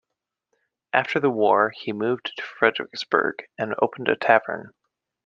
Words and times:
After 0.93 1.19
the 1.19 1.29
war, 1.29 1.71
he 1.75 1.93
moved 1.93 2.33
to 2.35 2.41
Fredericksburg 2.41 3.43
and 3.59 3.75
opened 3.79 4.07
a 4.07 4.15
tavern. 4.15 4.71